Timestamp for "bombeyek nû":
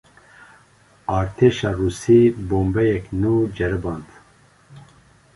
2.49-3.33